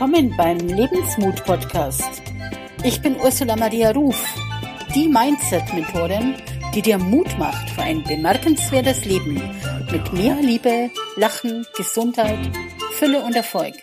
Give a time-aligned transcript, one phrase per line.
[0.00, 2.22] Willkommen beim Lebensmut Podcast.
[2.82, 4.16] Ich bin Ursula Maria Ruf,
[4.94, 6.36] die Mindset-Mentorin,
[6.74, 9.34] die dir Mut macht für ein bemerkenswertes Leben
[9.92, 12.38] mit mehr Liebe, Lachen, Gesundheit,
[12.92, 13.74] Fülle und Erfolg.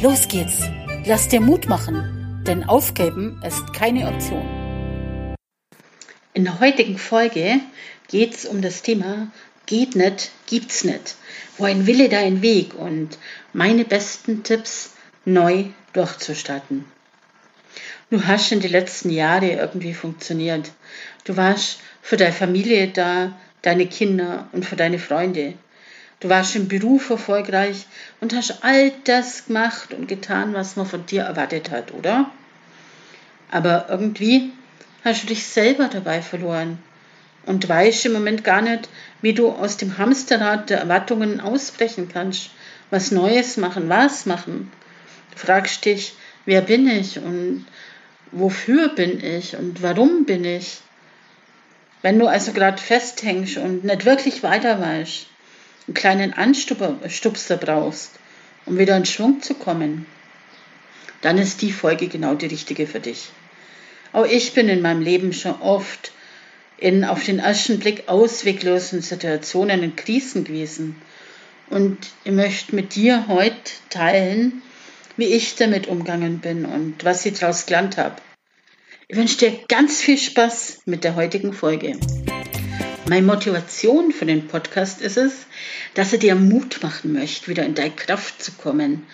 [0.00, 0.62] Los geht's!
[1.04, 5.36] Lass dir Mut machen, denn aufgeben ist keine Option.
[6.32, 7.60] In der heutigen Folge
[8.08, 9.30] geht's um das Thema
[9.66, 11.16] Geht nicht, gibt's nicht.
[11.58, 13.18] Wo ein Wille, da ein Weg und
[13.52, 16.84] meine besten Tipps neu durchzustarten.
[18.10, 20.70] Du hast in den letzten Jahren irgendwie funktioniert.
[21.24, 23.32] Du warst für deine Familie da,
[23.62, 25.54] deine Kinder und für deine Freunde.
[26.20, 27.86] Du warst im Beruf erfolgreich
[28.20, 32.30] und hast all das gemacht und getan, was man von dir erwartet hat, oder?
[33.50, 34.52] Aber irgendwie
[35.04, 36.78] hast du dich selber dabei verloren
[37.46, 38.88] und weißt im Moment gar nicht,
[39.22, 42.50] wie du aus dem Hamsterrad der Erwartungen ausbrechen kannst,
[42.90, 44.70] was Neues machen, was machen
[45.34, 47.66] fragst dich, wer bin ich und
[48.32, 50.78] wofür bin ich und warum bin ich?
[52.02, 55.26] Wenn du also gerade festhängst und nicht wirklich weiter weißt,
[55.86, 58.10] einen kleinen Anstupser brauchst,
[58.66, 60.06] um wieder in Schwung zu kommen,
[61.22, 63.30] dann ist die Folge genau die richtige für dich.
[64.12, 66.12] Auch ich bin in meinem Leben schon oft
[66.76, 70.96] in auf den ersten Blick ausweglosen Situationen und Krisen gewesen.
[71.70, 74.62] Und ich möchte mit dir heute teilen,
[75.16, 78.16] wie ich damit umgegangen bin und was ich daraus gelernt habe.
[79.06, 81.98] Ich wünsche dir ganz viel Spaß mit der heutigen Folge.
[83.06, 85.46] Meine Motivation für den Podcast ist es,
[85.92, 89.06] dass er dir Mut machen möchte, wieder in deine Kraft zu kommen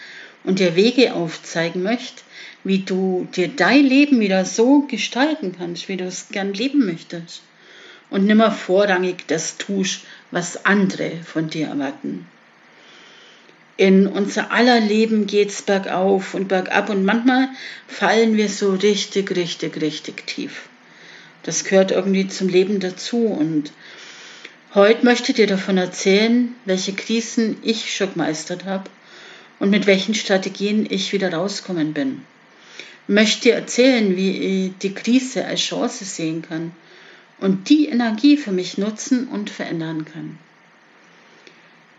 [0.44, 2.22] und dir Wege aufzeigen möchte,
[2.62, 7.42] wie du dir dein Leben wieder so gestalten kannst, wie du es gern leben möchtest.
[8.10, 12.26] Und nimmer vorrangig das tust, was andere von dir erwarten.
[13.80, 17.48] In unser aller Leben geht's bergauf und bergab und manchmal
[17.88, 20.68] fallen wir so richtig, richtig, richtig tief.
[21.44, 23.72] Das gehört irgendwie zum Leben dazu und
[24.74, 28.90] heute möchte ich dir davon erzählen, welche Krisen ich schon gemeistert habe
[29.60, 32.20] und mit welchen Strategien ich wieder rauskommen bin.
[33.08, 36.72] Ich möchte dir erzählen, wie ich die Krise als Chance sehen kann
[37.38, 40.38] und die Energie für mich nutzen und verändern kann.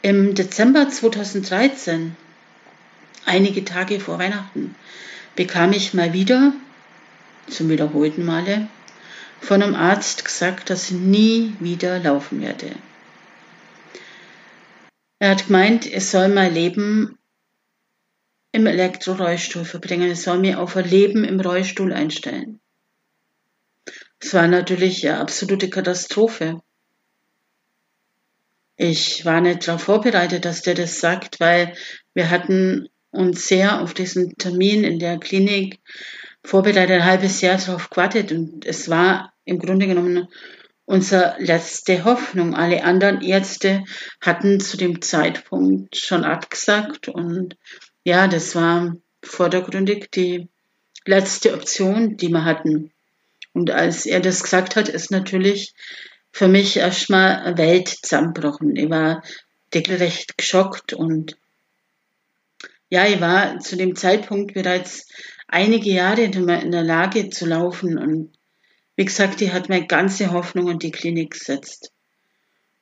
[0.03, 2.16] Im Dezember 2013,
[3.25, 4.73] einige Tage vor Weihnachten,
[5.35, 6.53] bekam ich mal wieder,
[7.47, 8.67] zum wiederholten Male,
[9.41, 12.72] von einem Arzt gesagt, dass ich nie wieder laufen werde.
[15.19, 17.19] Er hat gemeint, es soll mein Leben
[18.51, 22.59] im Elektrorollstuhl verbringen, es soll mir auf ein Leben im Rollstuhl einstellen.
[24.19, 26.59] Es war natürlich eine absolute Katastrophe.
[28.77, 31.75] Ich war nicht darauf vorbereitet, dass der das sagt, weil
[32.13, 35.79] wir hatten uns sehr auf diesen Termin in der Klinik
[36.43, 40.27] vorbereitet, ein halbes Jahr darauf gewartet und es war im Grunde genommen
[40.85, 42.55] unsere letzte Hoffnung.
[42.55, 43.83] Alle anderen Ärzte
[44.19, 47.55] hatten zu dem Zeitpunkt schon abgesagt und
[48.03, 50.47] ja, das war vordergründig die
[51.05, 52.91] letzte Option, die wir hatten.
[53.53, 55.73] Und als er das gesagt hat, ist natürlich
[56.31, 58.75] für mich erstmal Welt zusammengebrochen.
[58.75, 59.24] Ich war
[59.74, 61.38] recht geschockt und
[62.90, 65.08] ja, ich war zu dem Zeitpunkt bereits
[65.47, 68.34] einige Jahre in der Lage zu laufen und
[68.96, 71.92] wie gesagt, die hat meine ganze Hoffnung in die Klinik gesetzt.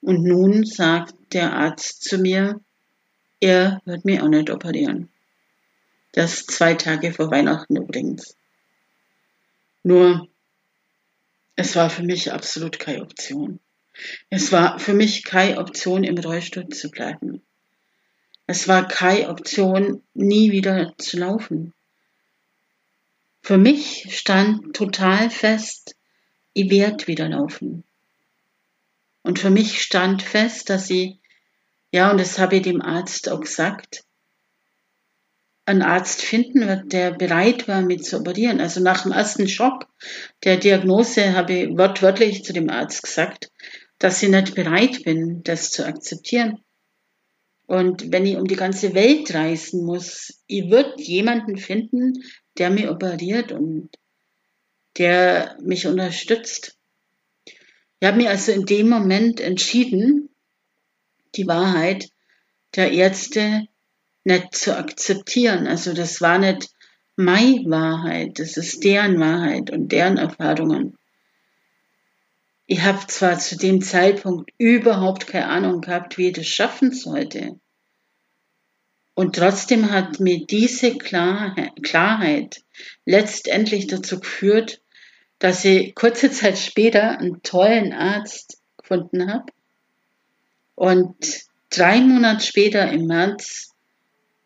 [0.02, 2.60] Und nun sagt der Arzt zu mir,
[3.40, 5.10] er wird mich auch nicht operieren.
[6.14, 8.36] Das zwei Tage vor Weihnachten übrigens.
[9.84, 10.28] Nur
[11.60, 13.60] es war für mich absolut keine Option.
[14.30, 17.42] Es war für mich keine Option, im Rollstuhl zu bleiben.
[18.48, 21.74] Es war keine Option, nie wieder zu laufen.
[23.42, 25.98] Für mich stand total fest,
[26.54, 27.84] ich werde wieder laufen.
[29.22, 31.18] Und für mich stand fest, dass ich,
[31.92, 34.06] ja, und das habe ich dem Arzt auch gesagt,
[35.70, 38.60] einen Arzt finden wird, der bereit war, mich zu operieren.
[38.60, 39.88] Also nach dem ersten Schock
[40.44, 43.52] der Diagnose habe ich wortwörtlich zu dem Arzt gesagt,
[44.00, 46.58] dass ich nicht bereit bin, das zu akzeptieren.
[47.68, 52.24] Und wenn ich um die ganze Welt reisen muss, ich würde jemanden finden,
[52.58, 53.92] der mich operiert und
[54.98, 56.78] der mich unterstützt.
[58.00, 60.30] Ich habe mich also in dem Moment entschieden,
[61.36, 62.10] die Wahrheit
[62.76, 63.68] der Ärzte
[64.24, 65.68] nicht zu akzeptieren.
[65.68, 66.70] Also das war nicht
[67.16, 70.98] meine Wahrheit, das ist deren Wahrheit und deren Erfahrungen.
[72.66, 77.60] Ich habe zwar zu dem Zeitpunkt überhaupt keine Ahnung gehabt, wie ich das schaffen sollte.
[79.16, 82.62] Und trotzdem hat mir diese Klarheit
[83.06, 84.82] letztendlich dazu geführt,
[85.40, 89.52] dass ich kurze Zeit später einen tollen Arzt gefunden habe.
[90.76, 93.74] Und drei Monate später im März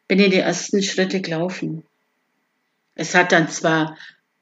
[0.08, 1.84] bin ich die ersten Schritte gelaufen.
[2.96, 3.98] Es hat dann zwar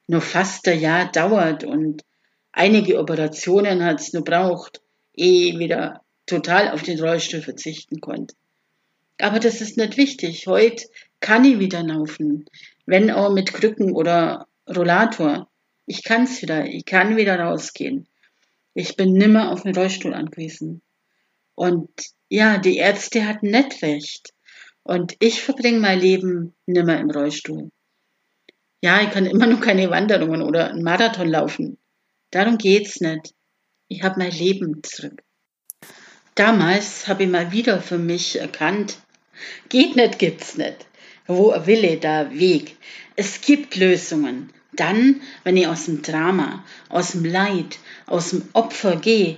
[0.08, 2.04] nur fast ein Jahr dauert und
[2.52, 4.82] einige Operationen hat es nur braucht,
[5.14, 8.36] ehe ich wieder total auf den Rollstuhl verzichten konnte.
[9.20, 10.48] Aber das ist nicht wichtig.
[10.48, 10.86] Heute
[11.20, 12.46] kann ich wieder laufen,
[12.86, 15.48] wenn auch mit Krücken oder Rollator.
[15.86, 18.08] Ich kann's wieder, ich kann wieder rausgehen.
[18.74, 20.82] Ich bin nimmer auf den Rollstuhl angewiesen.
[21.56, 21.90] Und
[22.30, 24.34] ja, die Ärzte hatten nicht recht.
[24.84, 27.72] Und ich verbringe mein Leben nimmer im Rollstuhl.
[28.82, 31.78] Ja, ich kann immer noch keine Wanderungen oder einen Marathon laufen.
[32.32, 33.34] Darum geht's nicht.
[33.88, 35.22] Ich habe mein Leben zurück.
[36.36, 38.98] Damals habe ich mal wieder für mich erkannt,
[39.70, 40.88] geht nicht, gibt's nicht.
[41.28, 42.78] Wo Wille, da Weg.
[43.16, 44.52] Es gibt Lösungen.
[44.74, 49.38] Dann, wenn ich aus dem Drama, aus dem Leid, aus dem Opfer gehe,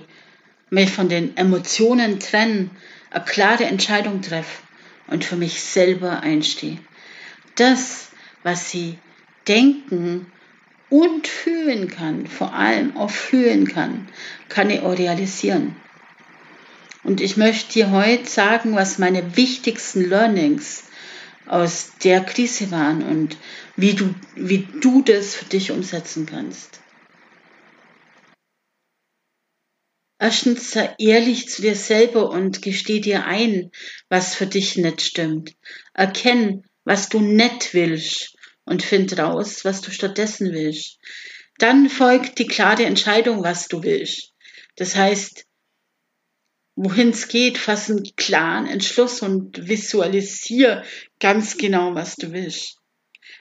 [0.70, 2.70] mich von den Emotionen trenne,
[3.10, 4.63] eine klare Entscheidung treffe
[5.06, 6.78] und für mich selber einstehe.
[7.56, 8.08] Das,
[8.42, 8.98] was sie
[9.46, 10.26] denken
[10.90, 14.08] und fühlen kann, vor allem auch fühlen kann,
[14.48, 15.76] kann ich auch realisieren.
[17.02, 20.84] Und ich möchte dir heute sagen, was meine wichtigsten Learnings
[21.46, 23.36] aus der Krise waren und
[23.76, 26.80] wie du, wie du das für dich umsetzen kannst.
[30.24, 33.70] Erstens sei ehrlich zu dir selber und gesteh dir ein,
[34.08, 35.54] was für dich nicht stimmt.
[35.92, 38.34] Erkenn, was du nicht willst
[38.64, 40.98] und find raus, was du stattdessen willst.
[41.58, 44.32] Dann folgt die klare Entscheidung, was du willst.
[44.76, 45.44] Das heißt,
[46.74, 50.84] wohin es geht, fass einen klaren Entschluss und visualisier
[51.20, 52.78] ganz genau, was du willst.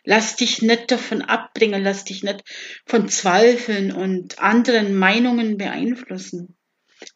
[0.03, 2.43] Lass dich nicht davon abbringen, lass dich nicht
[2.85, 6.57] von Zweifeln und anderen Meinungen beeinflussen.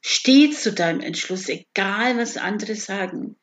[0.02, 3.36] Steh zu deinem Entschluss, egal was andere sagen.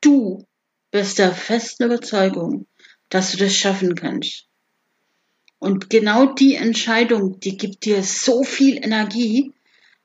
[0.00, 0.46] Du
[0.90, 2.66] bist der festen Überzeugung,
[3.08, 4.46] dass du das schaffen kannst.
[5.58, 9.52] Und genau die Entscheidung, die gibt dir so viel Energie,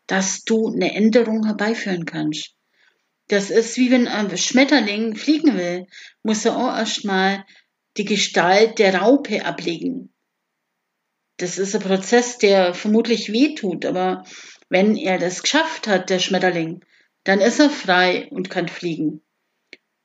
[0.06, 2.54] dass du eine Änderung herbeiführen kannst.
[3.28, 5.88] Das ist wie wenn ein Schmetterling fliegen will,
[6.24, 7.44] muss er auch erstmal
[7.98, 10.14] die Gestalt der Raupe ablegen.
[11.38, 14.24] Das ist ein Prozess, der vermutlich weh tut, aber
[14.70, 16.84] wenn er das geschafft hat, der Schmetterling,
[17.24, 19.22] dann ist er frei und kann fliegen.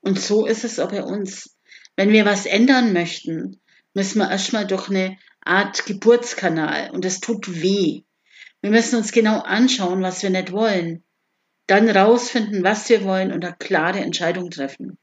[0.01, 1.57] Und so ist es auch bei uns.
[1.97, 3.61] Wenn wir was ändern möchten,
[3.95, 8.03] müssen wir erstmal durch eine Art Geburtskanal und es tut weh.
[8.61, 11.05] Wir müssen uns genau anschauen, was wir nicht wollen,
[11.67, 14.99] dann rausfinden, was wir wollen und eine klare Entscheidung treffen.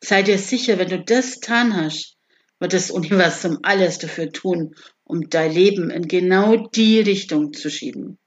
[0.00, 2.16] Sei dir sicher, wenn du das getan hast,
[2.60, 8.18] wird das Universum alles dafür tun, um dein Leben in genau die Richtung zu schieben.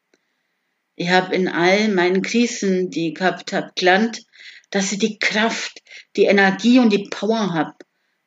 [0.96, 4.26] Ich habe in all meinen Krisen, die ich gehabt habe, gelernt,
[4.70, 5.82] dass ich die Kraft,
[6.16, 7.76] die Energie und die Power habe,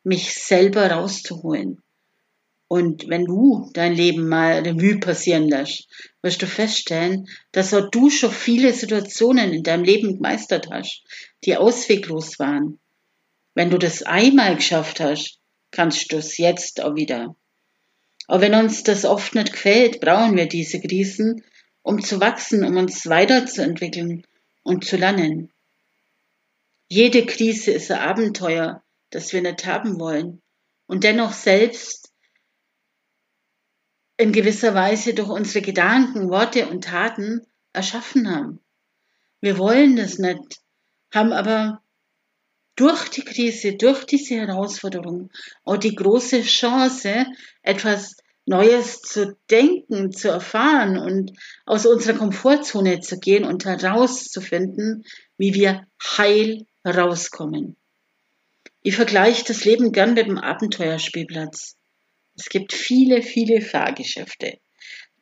[0.03, 1.81] mich selber rauszuholen.
[2.69, 5.87] Und wenn du dein Leben mal Revue passieren lässt,
[6.21, 11.03] wirst du feststellen, dass auch du schon viele Situationen in deinem Leben gemeistert hast,
[11.45, 12.79] die ausweglos waren.
[13.53, 15.39] Wenn du das einmal geschafft hast,
[15.71, 17.35] kannst du es jetzt auch wieder.
[18.27, 21.43] Aber wenn uns das oft nicht gefällt, brauchen wir diese Krisen,
[21.81, 24.25] um zu wachsen, um uns weiterzuentwickeln
[24.63, 25.51] und zu lernen.
[26.89, 30.41] Jede Krise ist ein Abenteuer, das wir nicht haben wollen
[30.87, 32.11] und dennoch selbst
[34.17, 38.59] in gewisser Weise durch unsere Gedanken, Worte und Taten erschaffen haben.
[39.39, 40.59] Wir wollen das nicht,
[41.13, 41.81] haben aber
[42.77, 45.29] durch die Krise, durch diese Herausforderung
[45.65, 47.25] auch die große Chance,
[47.63, 48.15] etwas
[48.45, 51.33] Neues zu denken, zu erfahren und
[51.65, 55.03] aus unserer Komfortzone zu gehen und herauszufinden,
[55.37, 57.75] wie wir heil rauskommen.
[58.83, 61.75] Ich vergleiche das Leben gern mit dem Abenteuerspielplatz.
[62.37, 64.59] Es gibt viele, viele Fahrgeschäfte.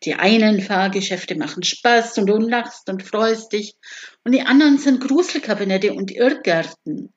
[0.03, 3.75] Die einen Fahrgeschäfte machen Spaß und du lachst und freust dich
[4.23, 7.11] und die anderen sind Gruselkabinette und Irrgärten.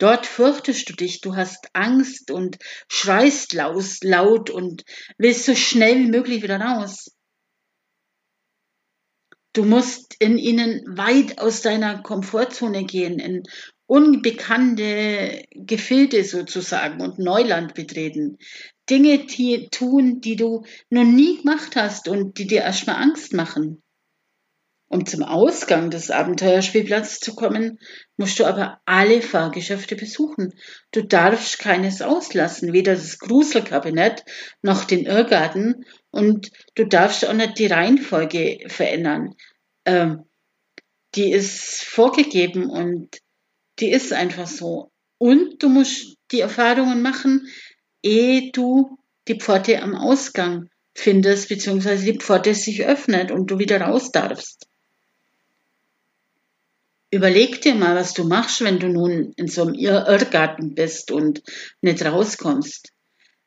[0.00, 2.56] Dort fürchtest du dich, du hast Angst und
[2.88, 4.82] schreist laut und
[5.18, 7.14] willst so schnell wie möglich wieder raus.
[9.52, 13.42] Du musst in ihnen weit aus deiner Komfortzone gehen, in
[13.86, 18.38] unbekannte Gefilde sozusagen und Neuland betreten.
[18.88, 23.82] Dinge tun, die du noch nie gemacht hast und die dir erstmal Angst machen.
[24.92, 27.78] Um zum Ausgang des Abenteuerspielplatzes zu kommen,
[28.16, 30.52] musst du aber alle Fahrgeschäfte besuchen.
[30.90, 34.24] Du darfst keines auslassen, weder das Gruselkabinett
[34.62, 39.36] noch den Irrgarten und du darfst auch nicht die Reihenfolge verändern.
[39.84, 40.24] Ähm,
[41.14, 43.16] die ist vorgegeben und
[43.78, 44.90] die ist einfach so.
[45.18, 47.46] Und du musst die Erfahrungen machen,
[48.02, 53.80] ehe du die Pforte am Ausgang findest, beziehungsweise die Pforte sich öffnet und du wieder
[53.80, 54.66] raus darfst.
[57.12, 61.42] Überleg dir mal, was du machst, wenn du nun in so einem Irrgarten bist und
[61.80, 62.92] nicht rauskommst.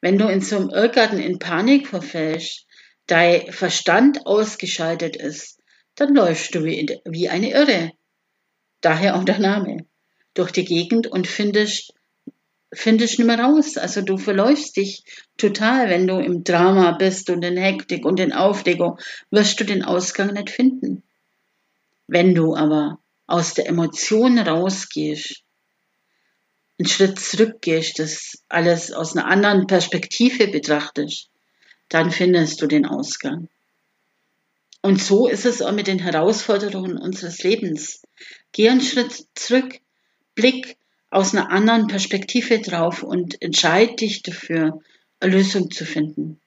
[0.02, 2.68] Wenn du in so einem Irrgarten in Panik verfällst,
[3.08, 5.60] dein Verstand ausgeschaltet ist,
[5.96, 7.92] dann läufst du wie, eine Irre.
[8.82, 9.86] Daher auch der Name.
[10.34, 11.94] Durch die Gegend und findest,
[12.74, 13.78] findest nicht mehr raus.
[13.78, 15.06] Also du verläufst dich
[15.38, 19.00] total, wenn du im Drama bist und in Hektik und in Aufregung,
[19.32, 21.04] wirst du den Ausgang nicht finden.
[22.08, 25.44] Wenn du aber aus der Emotion rausgehst,
[26.80, 31.30] einen Schritt zurückgehst, das alles aus einer anderen Perspektive betrachtest,
[31.90, 33.50] dann findest du den Ausgang.
[34.82, 38.02] Und so ist es auch mit den Herausforderungen unseres Lebens.
[38.52, 39.80] Geh einen Schritt zurück,
[40.36, 40.78] blick
[41.10, 44.82] aus einer anderen Perspektive drauf und entscheide dich dafür,
[45.20, 46.42] eine Lösung zu finden.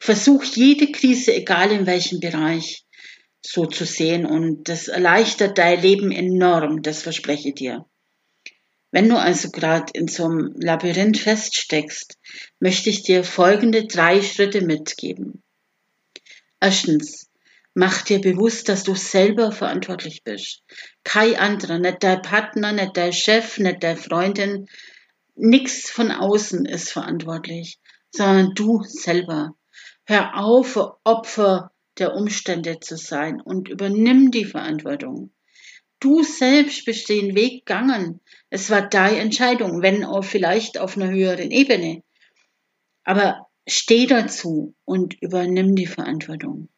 [0.00, 2.84] Versuch jede Krise, egal in welchem Bereich,
[3.40, 7.86] so zu sehen und das erleichtert dein Leben enorm, das verspreche ich dir.
[8.90, 12.18] Wenn du also gerade in so einem Labyrinth feststeckst,
[12.58, 15.42] möchte ich dir folgende drei Schritte mitgeben.
[16.60, 17.28] Erstens,
[17.74, 20.62] mach dir bewusst, dass du selber verantwortlich bist.
[21.04, 24.66] Kein anderer, nicht dein Partner, nicht dein Chef, nicht deine Freundin,
[25.36, 27.78] nichts von außen ist verantwortlich,
[28.10, 29.54] sondern du selber.
[30.04, 35.30] Hör auf, Opfer der Umstände zu sein und übernimm die Verantwortung.
[36.00, 38.20] Du selbst bist den Weg gegangen.
[38.50, 42.02] Es war deine Entscheidung, wenn auch vielleicht auf einer höheren Ebene.
[43.04, 46.68] Aber steh dazu und übernimm die Verantwortung.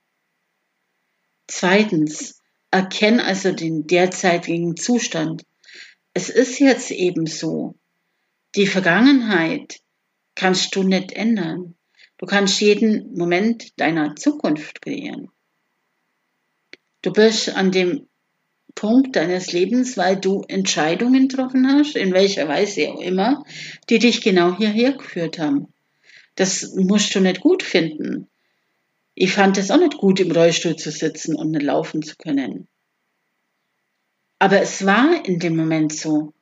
[1.47, 5.45] Zweitens, erkenn also den derzeitigen Zustand.
[6.15, 7.75] Es ist jetzt eben so.
[8.57, 9.81] Die Vergangenheit
[10.35, 11.77] kannst du nicht ändern.
[12.21, 15.31] Du kannst jeden Moment deiner Zukunft kreieren.
[17.00, 18.09] Du bist an dem
[18.75, 23.43] Punkt deines Lebens, weil du Entscheidungen getroffen hast, in welcher Weise auch immer,
[23.89, 25.73] die dich genau hierher geführt haben.
[26.35, 28.29] Das musst du nicht gut finden.
[29.15, 32.69] Ich fand es auch nicht gut, im Rollstuhl zu sitzen und nicht laufen zu können.
[34.39, 36.35] Aber es war in dem Moment so.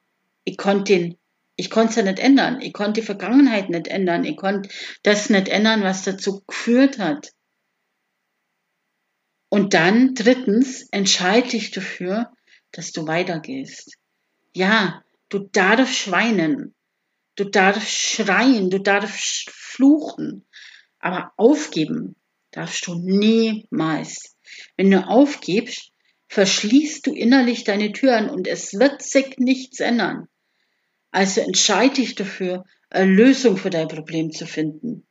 [0.42, 1.17] Ich konnte den
[1.60, 2.60] ich konnte es ja nicht ändern.
[2.60, 4.24] Ich konnte die Vergangenheit nicht ändern.
[4.24, 4.70] Ich konnte
[5.02, 7.32] das nicht ändern, was dazu geführt hat.
[9.48, 12.32] Und dann drittens, entscheide dich dafür,
[12.70, 13.96] dass du weitergehst.
[14.54, 16.76] Ja, du darfst schweinen.
[17.34, 18.70] Du darfst schreien.
[18.70, 20.46] Du darfst fluchen.
[21.00, 22.14] Aber aufgeben
[22.52, 24.36] darfst du niemals.
[24.76, 25.90] Wenn du aufgibst,
[26.28, 30.28] verschließt du innerlich deine Türen und es wird sich nichts ändern.
[31.10, 35.06] Also entscheide dich dafür, eine Lösung für dein Problem zu finden.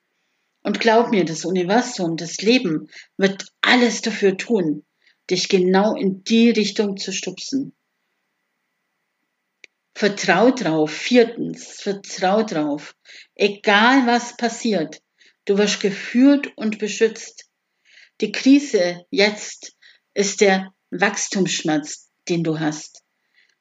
[0.64, 4.86] Und glaub mir, das Universum, das Leben wird alles dafür tun,
[5.30, 7.74] dich genau in die Richtung zu stupsen.
[9.96, 10.92] Vertrau drauf.
[10.92, 12.96] Viertens, vertrau drauf.
[13.34, 15.02] Egal was passiert,
[15.46, 17.50] du wirst geführt und beschützt.
[18.22, 19.76] Die Krise jetzt
[20.14, 23.04] ist der Wachstumsschmerz, den du hast.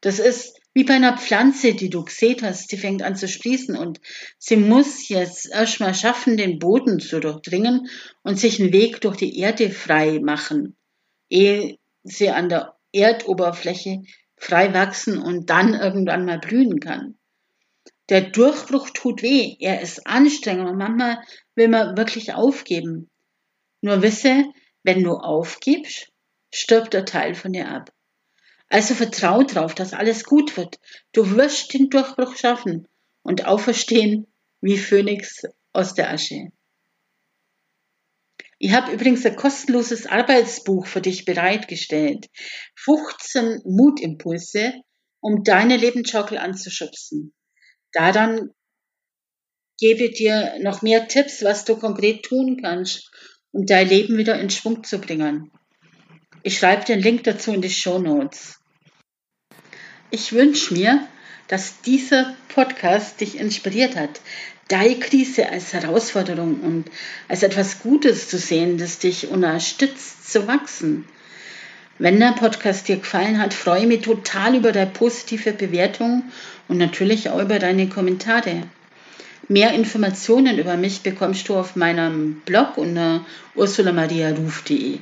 [0.00, 3.78] Das ist wie bei einer Pflanze, die du gesät hast, die fängt an zu sprießen
[3.78, 3.99] und
[4.37, 7.88] sie muss jetzt erstmal schaffen, den Boden zu durchdringen
[8.23, 10.76] und sich einen Weg durch die Erde frei machen,
[11.30, 14.02] ehe sie an der Erdoberfläche
[14.37, 17.16] frei wachsen und dann irgendwann mal blühen kann.
[18.11, 21.23] Der Durchbruch tut weh, er ist anstrengend und manchmal
[21.54, 23.09] will man wirklich aufgeben.
[23.80, 24.45] Nur wisse,
[24.83, 26.12] wenn du aufgibst,
[26.52, 27.96] stirbt der Teil von dir ab.
[28.69, 30.79] Also vertrau drauf, dass alles gut wird.
[31.13, 32.89] Du wirst den Durchbruch schaffen
[33.23, 34.27] und auferstehen
[34.61, 35.43] wie Phönix
[35.73, 36.51] aus der Asche.
[38.59, 42.27] Ich habe übrigens ein kostenloses Arbeitsbuch für dich bereitgestellt.
[42.77, 44.73] 15 Mutimpulse,
[45.21, 47.35] um deine Lebensschaukel anzuschubsen.
[47.93, 48.51] Daran
[49.79, 53.11] gebe dir noch mehr Tipps, was du konkret tun kannst,
[53.53, 55.53] um dein Leben wieder in Schwung zu bringen.
[56.47, 58.61] Ich schreibe den Link dazu in die Show Notes.
[60.12, 61.05] Ich wünsche mir,
[61.49, 64.21] dass dieser Podcast dich inspiriert hat,
[64.69, 66.85] deine Krise als Herausforderung und
[67.26, 71.09] als etwas Gutes zu sehen, das dich unterstützt zu wachsen.
[71.99, 76.31] Wenn der Podcast dir gefallen hat, freue ich mich total über deine positive Bewertung
[76.69, 78.62] und natürlich auch über deine Kommentare.
[79.49, 83.26] Mehr Informationen über mich bekommst du auf meinem Blog unter
[83.57, 85.00] ursulamariaruf.de.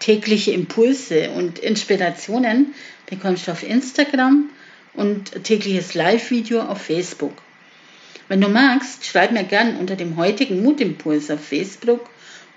[0.00, 2.74] Tägliche Impulse und Inspirationen
[3.06, 4.50] bekommst du auf Instagram
[4.94, 7.34] und tägliches Live-Video auf Facebook.
[8.28, 12.08] Wenn du magst, schreib mir gern unter dem heutigen Mutimpuls auf Facebook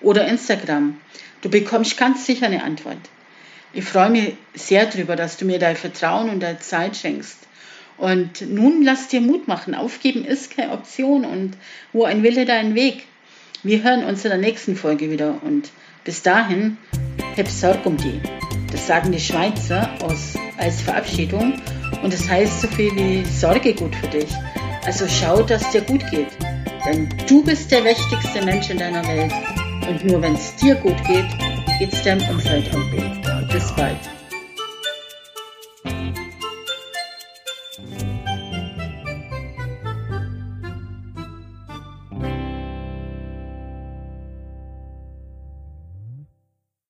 [0.01, 0.99] oder Instagram.
[1.41, 2.97] Du bekommst ganz sicher eine Antwort.
[3.73, 7.37] Ich freue mich sehr darüber, dass du mir dein Vertrauen und deine Zeit schenkst.
[7.97, 9.75] Und nun lass dir Mut machen.
[9.75, 11.53] Aufgeben ist keine Option und
[11.93, 13.05] wo ein Wille, dein Weg.
[13.63, 15.69] Wir hören uns in der nächsten Folge wieder und
[16.03, 16.77] bis dahin,
[17.37, 18.21] hab Sorg um die.
[18.71, 21.61] Das sagen die Schweizer aus, als Verabschiedung
[22.03, 24.29] und das heißt so viel wie Sorge gut für dich.
[24.85, 26.29] Also schau, dass dir gut geht.
[26.85, 29.31] Denn du bist der wichtigste Mensch in deiner Welt.
[29.87, 31.27] Und nur wenn es dir gut geht,
[31.79, 33.21] geht es deinem Umfeld auch gut.